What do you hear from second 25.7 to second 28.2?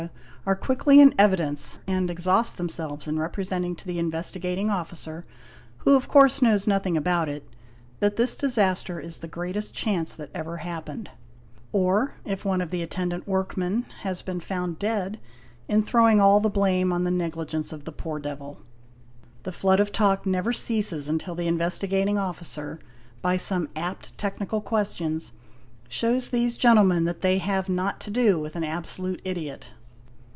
shows these gentle_ men that they have not to